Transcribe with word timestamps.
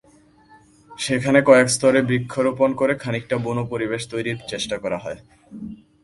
সেখানে 0.99 1.39
কয়েক 1.49 1.67
স্তরে 1.69 1.99
বৃক্ষরোপণ 2.01 2.69
করে 2.73 2.93
খানিকটা 2.95 3.35
বুনো 3.37 3.63
পরিবেশ 3.65 4.01
তৈরির 4.11 4.39
চেষ্টা 4.47 4.75
করা 4.77 4.97
হয়। 4.97 5.19